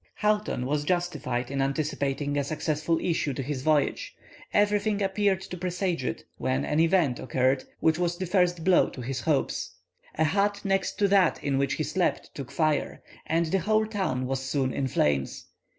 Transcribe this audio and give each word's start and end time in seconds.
Houghton 0.15 0.65
was 0.65 0.83
justified 0.83 1.51
in 1.51 1.61
anticipating 1.61 2.35
a 2.35 2.43
successful 2.43 2.97
issue 2.99 3.35
to 3.35 3.43
his 3.43 3.61
voyage; 3.61 4.15
everything 4.51 4.99
appeared 4.99 5.41
to 5.41 5.57
presage 5.57 6.03
it, 6.03 6.23
when 6.39 6.65
an 6.65 6.79
event 6.79 7.19
occurred 7.19 7.65
which 7.81 7.99
was 7.99 8.17
the 8.17 8.25
first 8.25 8.63
blow 8.63 8.89
to 8.89 9.01
his 9.01 9.21
hopes. 9.21 9.75
A 10.15 10.23
hut 10.23 10.61
next 10.63 10.97
that 11.11 11.43
in 11.43 11.59
which 11.59 11.75
he 11.75 11.83
slept 11.83 12.31
took 12.33 12.49
fire, 12.51 13.03
and 13.27 13.45
the 13.51 13.59
whole 13.59 13.85
town 13.85 14.25
was 14.25 14.41
soon 14.41 14.73
in 14.73 14.87
flames. 14.87 15.45